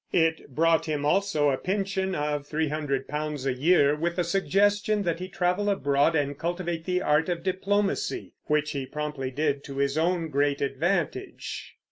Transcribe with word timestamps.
It 0.13 0.55
brought 0.55 0.85
him 0.87 1.05
also 1.05 1.51
a 1.51 1.57
pension 1.59 2.15
of 2.15 2.47
three 2.47 2.69
hundred 2.69 3.07
pounds 3.07 3.45
a 3.45 3.53
year, 3.53 3.95
with 3.95 4.17
a 4.17 4.23
suggestion 4.23 5.03
that 5.03 5.19
he 5.19 5.27
travel 5.27 5.69
abroad 5.69 6.15
and 6.15 6.39
cultivate 6.39 6.85
the 6.85 7.03
art 7.03 7.29
of 7.29 7.43
diplomacy; 7.43 8.33
which 8.45 8.71
he 8.71 8.87
promptly 8.87 9.29
did 9.29 9.63
to 9.65 9.77
his 9.77 9.99
own 9.99 10.29
great 10.29 10.59
advantage. 10.59 11.75